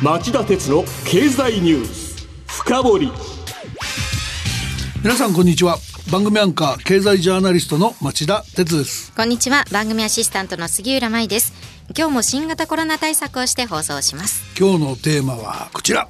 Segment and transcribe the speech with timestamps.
[0.00, 2.28] 町田鉄の経済ニュース。
[2.46, 3.12] 深掘り。
[5.02, 5.76] 皆さんこんにちは。
[6.12, 9.12] 番組アンカー経済ジャーナリストの町田鉄です。
[9.16, 9.64] こんにちは。
[9.72, 11.52] 番組アシスタントの杉浦舞です。
[11.98, 14.44] 今日も新型コロナ対策をして放送します。
[14.56, 16.08] 今日のテーマはこちら。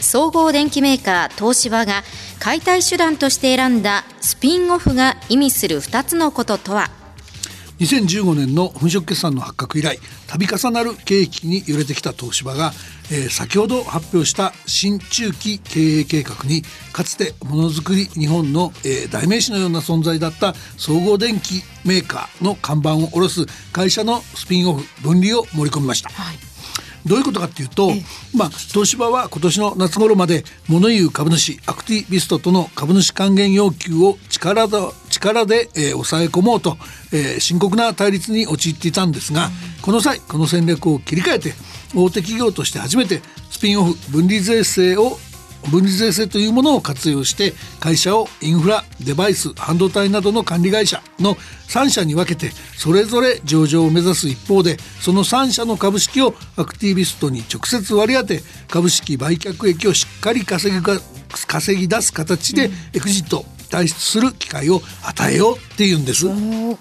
[0.00, 2.02] 総合電機メーカー東芝が
[2.40, 6.90] 解体手段として選んだスピンオフが意味する2つのこととは？
[7.80, 9.98] 2015年の粉飾決算の発覚以来
[10.28, 12.72] 度重なる経営危機に揺れてきた東芝が、
[13.10, 26.10] えー、先ほど発表した新中期経営計画にかつてものづくり日本の、えー、代名詞のような存在だった総合電機メーカーの看板を下ろす会社のスピンオフ分離を盛り込みました。
[26.10, 26.54] はい
[27.06, 27.90] どういうことかっていうと、
[28.34, 34.92] まあ、東芝は今年の夏頃まで物言う株主アクティビストとの株主還元要求を力だ
[35.24, 36.76] 力で、えー、抑え込もうと、
[37.12, 39.48] えー、深刻な対立に陥っていたんですが、
[39.82, 41.52] この際この戦略を切り替えて
[41.94, 45.18] 大手企業として初めてスピンオフ分離税制を
[45.70, 51.34] 分離税制というものを活用して会社をインフラデバイス半導体などの管理会社の
[51.68, 60.82] 3社に分けてそれぞれ上場を目指す一方でその3社の株式をアクティビストに直接割り当て株式売却益をしっかり稼ぎ
[61.46, 66.26] 稼ぎ出す形でエクジット退出する機会を与えようっていうんです。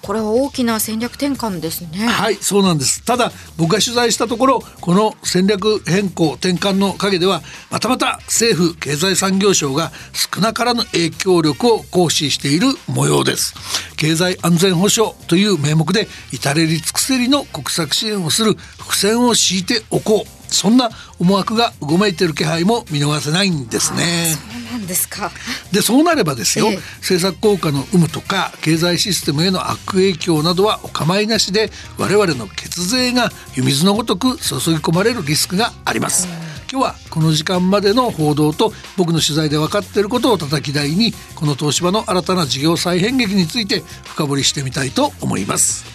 [0.02, 2.06] これは大きな戦略転換ですね。
[2.06, 3.04] はいそうなんです。
[3.04, 13.56] ただ僕が取材したところこの戦略変更転換の陰ではまたまた政府経済産業省が少なからぬ影響力を行使している模様です。
[13.98, 24.36] 経済安全保障という名目で至れり尽くせりの国策支援をする伏線を敷いておこうそんな思惑がうごめいてる気配も見逃せないんですね。
[24.36, 25.32] そうなんですか。
[25.72, 36.28] でそうなればですよ、ええ、政策効果の有無とか経済システムへの悪影響などはお構いなしで我々の血税が湯水のごとく注ぎ込まれるリスクがあります。
[36.74, 45.86] 今日はこの時間までの報道と僕の取材で分かっていることを叩き台にこの東芝の新たな事業再編劇について深掘りしてみたいと思います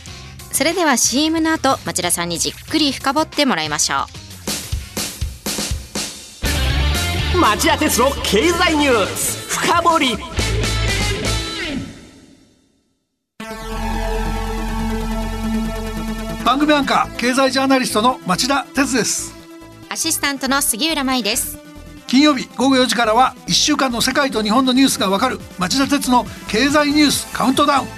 [0.52, 4.27] それでは CM の後町田さんにじっくり深掘ってもらいましょう
[7.40, 9.60] 町田鉄の経済ニュース。
[9.60, 10.16] 深掘り。
[16.44, 19.32] 番組アンカー経済ジャーナリストの町田鉄です。
[19.88, 21.58] アシスタントの杉浦舞です。
[22.08, 27.88] 金曜日午後4時からは1週間の世界と日本のニュースがわかる町田鉄の経済ニュースカウントダウン。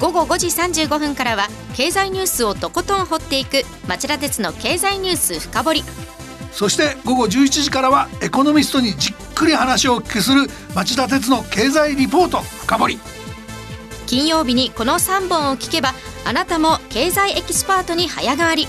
[0.00, 5.84] 午後5時35分からは経済ニュースをとことん掘っていく町田鉄の経済ニュース深掘り
[6.56, 12.98] そして午後11時からはエコノミストにじっくり話をお聞きする町田徹の経済リポート深掘り。
[14.06, 15.92] 金曜日にこの3本を聞けば
[16.24, 18.66] あなたも経済エキスパートに早変わり。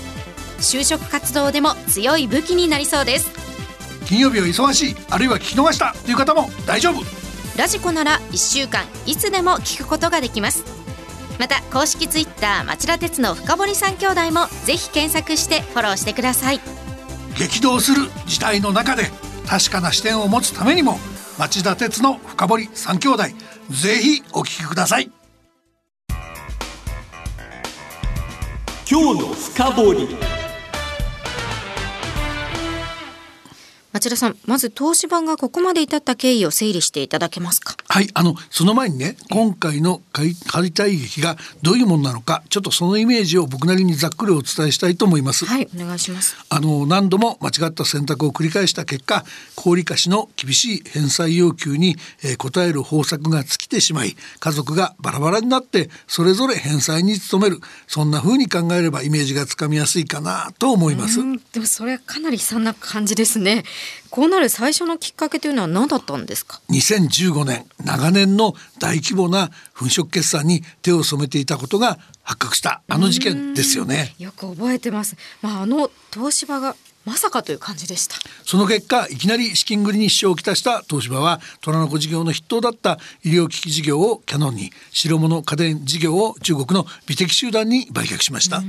[0.58, 3.30] 就職活動でも強い武器になりそうです。
[4.04, 7.00] 金曜日は忙しいあるいは聞き逃したという方も大丈夫。
[7.56, 10.62] ラジコなら1週間いつでも聞くことができます。
[11.38, 16.60] また公式ツイッター町田徹の深掘り三兄弟もぜひ検索してフォローしてください
[17.38, 19.04] 激動する事態の中で
[19.46, 20.98] 確かな視点を持つためにも
[21.38, 23.22] 町田鉄の深堀三兄弟
[23.70, 25.10] ぜひお聞きください。
[28.90, 30.08] 今日の深掘
[33.92, 37.76] 町田さんまず東芝がここまで至った経緯を整理していただけますか？
[37.98, 40.36] はいあのその前にね今回の解
[40.70, 45.46] 体劇がどういうものなのかちょっとそのイメージを僕なりにざっくりお伝えしたいと思います。
[45.46, 46.36] はいお願いします。
[46.48, 49.24] あの何度も間違った選択を繰り返した結果
[49.56, 57.58] 小売貸しの厳しい返済要求に、えー、応える方策が尽きてしまい家族がバラバラになってそれぞれ返済に努める。
[57.88, 61.18] そんな風に考えればイメージがつかみやすいかなと思います。
[61.52, 63.64] でもそれはかなり悲惨な感じですね
[64.10, 72.82] こうなる最初のきっかけというのは何だったんですか？2015年長年の大規模な粉飾決算に手を染めていたことが発覚した。
[72.88, 74.14] あの事件ですよね。
[74.18, 75.16] よく覚えてます。
[75.42, 76.76] まああの東芝が
[77.08, 78.16] まさかという感じでした。
[78.44, 88.62] その結果いきなり資金繰りに支障をきたした東芝は虎の子事業の筆頭だった医療機器事業をキャノンに白物家電事業を中国の美的集団に売却しました、う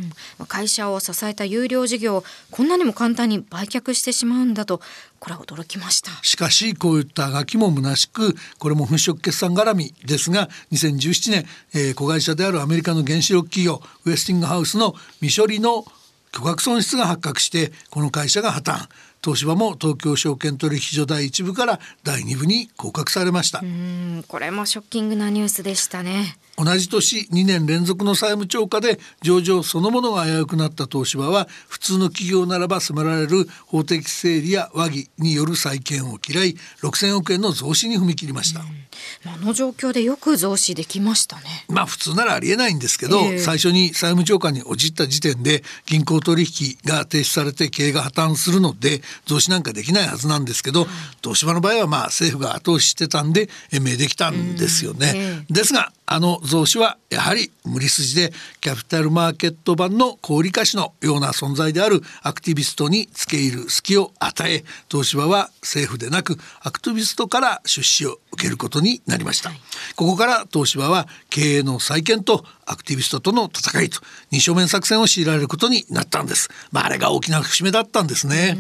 [0.44, 4.80] ん、会社を支えた有料事業をこんなにも簡単に売却してしまうんだと
[5.20, 6.12] これは驚きました。
[6.24, 15.86] しかしこういったあがきも虚しくこれも粉飾決算絡みですが2017年、えー、子会社であるアメリカの原子力企業ウェスティングハウスの未処理の
[16.32, 18.88] 巨額損失が発覚してこの会社が破綻。
[19.24, 23.60] 東芝も東京証券取引所第1部から第2部に降格されました。
[23.62, 26.38] うんこれもショッキングなニュースでしたね。
[26.58, 41.66] 同じ年2年連続の債務超過で上場そのものが危うくなった東芝は普通の企業ならば迫られる法的整理や和議による債権を嫌い6000億円の増資に踏み切りました、あの状況でよく増資できましたね。
[41.70, 50.90] まあ普通ならありえないんですけど、えー、最初に債務超過に陥った時点で銀行取引が停止されて経営が破綻するので増資なんかできないはずなんですけど、はい、
[51.24, 69.60] 東芝の場合はまあ政府が後押ししてたんで延命できたんですよね、えー、ですがあの増資はやはり無理筋でキャピタルマーケット版の小売価値のような存在であるアクティビストに付け入る隙を与え東芝は政府でなくアクティビストから出資を受けることになりました、はい、
[69.96, 74.00] ここから東芝は経営の再建とアクティビストとの戦いと
[74.32, 76.50] 二正面作戦を強いられることになったんです。
[76.72, 78.58] まあ、あれが大きな節目だったんですね。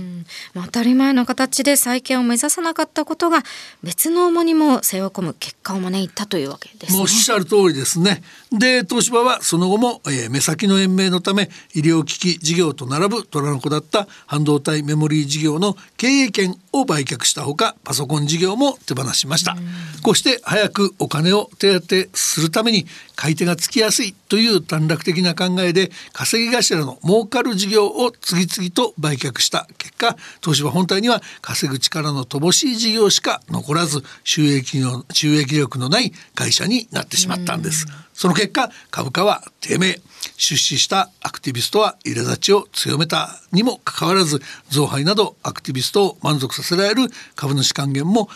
[0.55, 3.43] 当たり前の形で再建を目指さなかったことが
[3.83, 6.99] 別の重荷も背負い込む結果を招いたというわけですね。
[6.99, 8.23] おっしゃる通りですね。
[8.51, 19.55] で、東芝はその後も、えー、目先の延命のため医療機器事業と並ぶ虎の子だった半導体メモリー事業の経営権を売却したほかパソコン事業も手放しました。
[20.01, 37.85] こうして早くお金を手当てするために買い手がつきやすいという短絡的な考えで稼ぎ頭の儲かる事業を次々と売却した結果東芝本体には稼ぐ力の乏しい事業しか残らず収益の収益力のない会社になってしまったんです。
[38.13, 40.01] その結果株価は低迷
[40.37, 44.39] 出資したアクティビストは苛立ちを強めたにもかかわらず
[44.69, 48.29] 増配などアクティビストを満足させられる株主還元も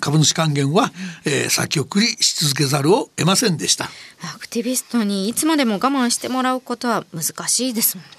[0.00, 0.92] 株主還元は、
[1.24, 3.86] えー、先送りし続けざるを得ませんでした。
[4.34, 8.10] アクティビストにいつまでも我慢してもらうことは難しいですもんね。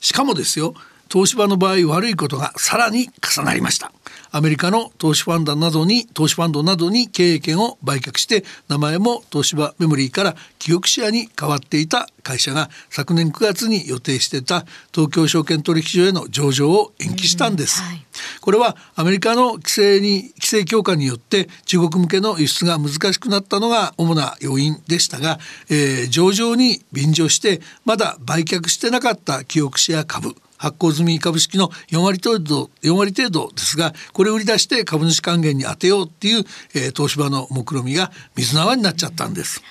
[0.00, 0.74] しかもですよ
[1.10, 3.92] 東芝の場合悪いことがさらに重なりました
[4.36, 18.04] アメリカの投資ファンドなどに投資ファンドなどに経営権を売却して名前も東芝メモリーから記憶シェアに変わっていた会社が昨年9月に予定していた東京証券取引所への上場を延期したんです、はい、
[18.40, 25.38] これはアメリカの規制に規制強化によって中国向けの輸出が難しくなったのが主な要因でしたが、
[25.70, 30.34] えー、上場に便乗してまだ売却してなかった記憶シェア株
[30.64, 36.44] 発行済み株式の4割程度4割程度ですがこれを売り出して株主還元に充てようっていう、
[36.74, 39.62] えー、東芝の目論見みが水縄になっちゃったんです。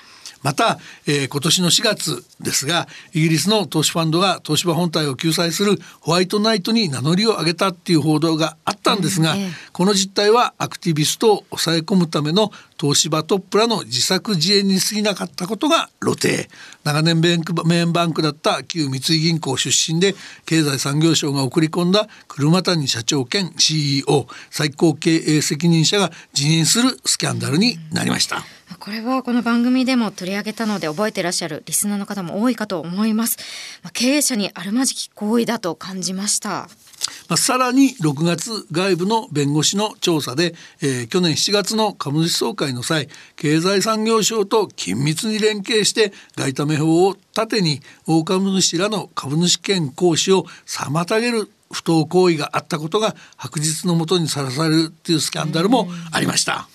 [0.44, 16.48] また、えー、今年の4月ですがイギリスの投資ファンドが東芝本体を救済するホワイトナイトに名乗りを上げたっていう報道があったんですが、うんえこの実態はアクティビストを抑え込むための東芝トップらの自作自演に過ぎなかったことが露呈
[16.84, 17.34] 長年メ
[17.80, 20.14] インバンクだった旧三井銀行出身で
[20.44, 28.44] 経済産業省が送り込んだ車谷社長兼 CEO 最高経営責任者が辞任するスキャンダルになりました。
[28.84, 33.38] これはこの番組でも取り上げたので覚えてらっしゃるリスナーの方も多いかと思います。
[33.82, 36.68] ま経営者にあるまじき行為だと感じました。
[37.30, 56.68] まあ、さらに6月外部の弁護士の調査で、えー、去年7月の株主総会の際経済産業省と緊密に連携して外為法を盾に大株主らの株主権行使を妨げる不当行為があったことが白日のもとにさらされるっていうスキャンダルもありました。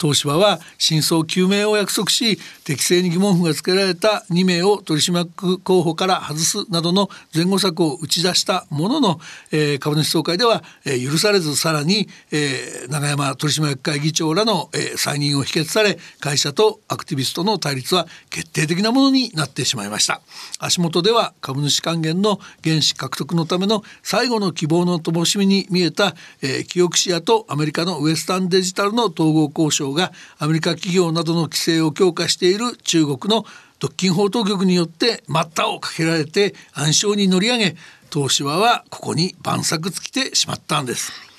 [0.00, 9.20] 東芝は真相究明を約束し適正に疑問符がつけられた2名を取締役候補から外すなどの前後策を打ち出したものの、
[9.52, 20.20] えー、株主総会では、えー、許されずさらに、えー、永山取締役会議長らの、えー、再任を否決され会社とアクティビストの対立は決定的なものになってしまいました。
[20.58, 33.44] 足元では株主還元の原資獲得のための最後の希望の灯火に見えた、えー、記憶シアとアメリカのウエスタンデジタルの統合交渉がアメリカ企業などの規制を強化している中国の
[33.78, 37.76] 独禁報道局によって待ったをかけられて暗礁に乗り上げ
[38.12, 41.31] 東芝はここに万策尽きてしまったんです。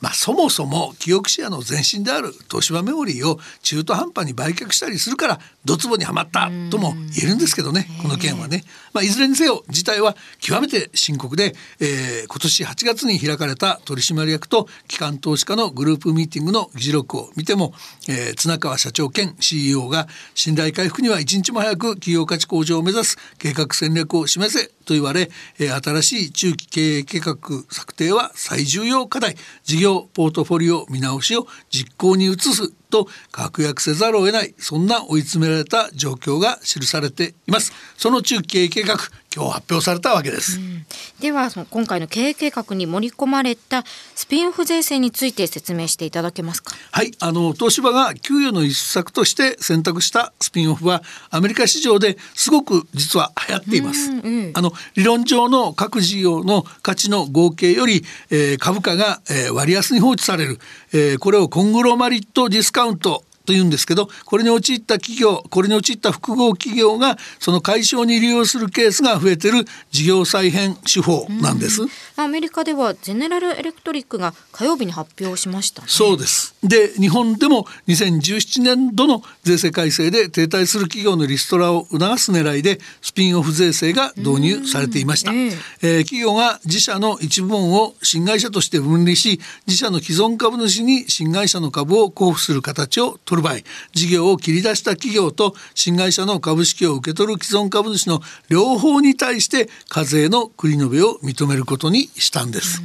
[0.00, 17.72] まあ、そもそも記憶シェアの前身である東芝メモリーを中途半端に売却したりするからドツボにはまったとも言えるんですけどねこの件はね、まあ、いずれにせよ事態は極めて深刻で、えー、今年8月に開かれた取締役と機関投資家のグループミーティングの議事録を見ても、
[18.08, 27.36] えー、綱川社長兼 CEO が信頼回復には一日も早く企業価値向上を目指す計画戦略を示せと言われ、え、新しい中期経営計画
[27.70, 29.36] 策定は最重要課題。
[29.62, 37.72] 事業ポートフォリオ見直しを実行に移すと確約せざるを得ないそんな追い詰められた状況が記されています。
[37.96, 38.96] その中期経営計画
[39.34, 40.86] 今日発表されたわけです、うん、
[41.20, 46.74] ではその今回の経営計画に盛り込まれたスピンオフ税制について説明していただけますか？
[46.90, 47.12] はい。
[47.20, 60.58] あの東芝が給与の一策として選択したスピンオフはアメリカ市場ですごく実は流行っています、うんうん、あの理論上の各事業の価値の合計より、えー、株価が、えー、割安に放置される、
[60.92, 63.27] えー、これをコングロマリットディスカウント。
[63.48, 71.80] というんですけどこれに陥った企業これに陥った複合企業がその解消に利用するケースが増えてる事業再編手法なんです。
[72.16, 76.56] アメリカではゼネラルエレクトリックが火曜日に発表しました、ね、そうです。
[76.62, 85.50] で日本でも2017年度の税制改正で停滞する企業のリストラを促す狙いでスピンオフ税制が導入されていました、えー、
[85.80, 93.56] えー、企業が自社の一部分を新会社として分離し自社の既存株主に新会社の株を交付する形を取る場合
[93.92, 102.82] 事業を切り出した企業と新会社の株式を受け取る既存株主の両方に対して課税の繰り延べを認めることにしたんです。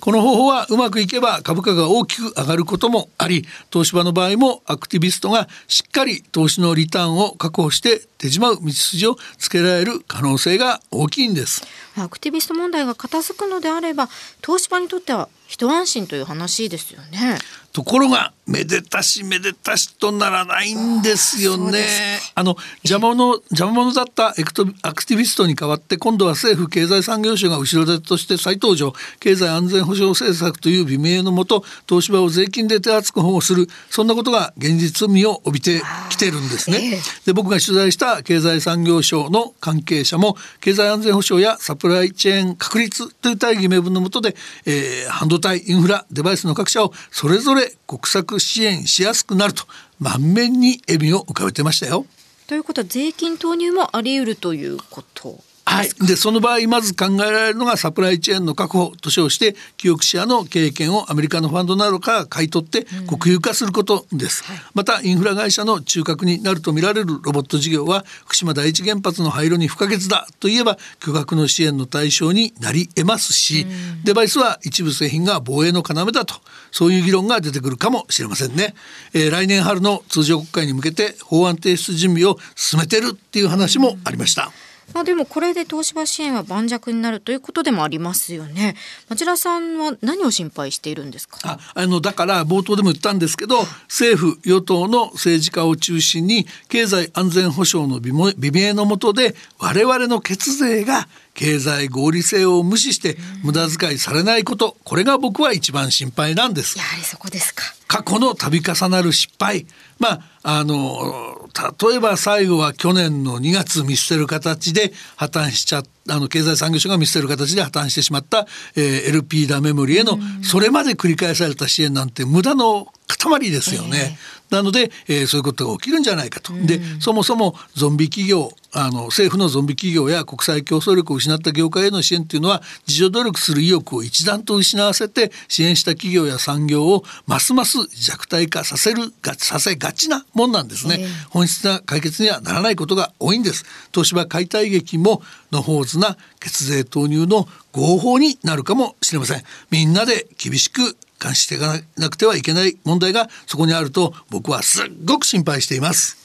[0.00, 11.62] この方法はうまくいけば株価が大きく上がることもあり東芝の場合もアクティビストがしっかり投資のリターンを確保して手締まう道筋をつけられる可能性が大きいんです。
[11.96, 14.08] アクティビスト問題が片付くのであれば
[14.44, 17.38] 東芝にとっては一安心という話ですよね。
[17.72, 22.18] ところがめでたしめでたしとならないんですよね。
[22.34, 28.94] あの邪魔者邪魔者だったエクトアクティビストに代わって今度は政府経済産業省が後ろ盾として再登場。
[29.20, 36.98] 経済安全保障政策という美名のもと東芝を税金で手厚く保護するそんなことが現実味を帯びてきてるんですね。
[37.24, 44.36] で僕が取材した経済産業省の関係者も経済安全保障やサプライチェーン確立という大義名分のもとで、
[44.66, 49.64] えー、半導体インフラデバイスの各社をそれぞれ国策支援しやすくなると
[49.98, 52.06] 満面に笑みを浮かべてましたよ。
[52.46, 76.36] ということは税金投入もあり得るということはい、でその場合まず考えられるのがサプライチェーンの確保と称して記憶者の経験をアメリカのファンドなどから買い取って国有化することです、うんはい、またインフラ会社の中核になるとみられるロボット事業は福島第一原発の廃炉に不可欠だといえば巨額の支援の対象になり得ますし、うん、デバイスは一部製品が防衛の要だと
[76.70, 78.74] そういう議論が出てくるかもしれませんね、
[79.14, 84.46] えー、来年春の通常国会に向けて法案提出準備を進めてるっていう話もありました。
[84.46, 88.76] うんまあでもこれで東芝支援は盤石になるということでもありますよね。
[89.08, 91.38] 町田さんは何を心配しているんですか？
[91.42, 106.78] あ、あのだから冒頭でも言ったんですけど、政府与党の政治家を中心に経済安全保障の美名のもとで我々の血税が経済合理性を無視して無駄遣いされないこと、これが僕は一番心配なんです。
[106.78, 107.62] やはりそこですか。
[107.88, 109.66] 過去の度重なる失敗、
[109.98, 111.48] まああの
[111.88, 124.18] 例えば最後は去年の2月見捨てる形で破綻しちゃあの経済産業省が見捨てる形で破綻してしまった、えー、LP ダメモリへのそれまで繰り返された支援なんて無駄の塊ですよね。
[124.50, 126.52] えー、なので、えー、そういうことが起きるんじゃないかと。
[126.52, 143.64] でそもそもゾンビ企業あの政府のゾンビ企業や国際競争力を失った業界への支援というのは自助努力する意欲を一段と失わせて支援した企業や産業をますます弱体化させるがさせがちなもんなんですね、えー、本質な解決にはならないことが多いんです。
[143.92, 145.22] 東芝解体劇も
[145.52, 149.42] のほうずな血税投入の合法になるかもしれません。
[149.70, 156.16] みんなで厳しく監視していかなくてはいけない問題がそこにあると僕はすっごく心配しています。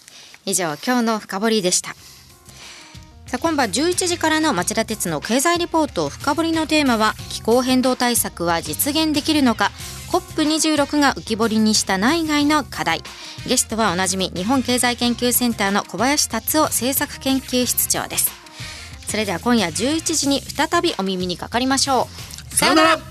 [0.45, 1.95] 以上今日の深掘でした。
[3.27, 9.71] さあ今晩11時からの町田鉄の経済リポート深掘りのテーマは気候変動対策は実現できるのか
[10.09, 13.01] COP26 が浮き彫りにした内外の課題。
[13.47, 18.31] ゲストはおなじみ日本経済研究センターの小林達夫政策研究室長です。
[19.07, 22.09] それでは今夜11時に再びお耳にかかりましょ
[22.51, 22.55] う。
[22.55, 23.10] さようなら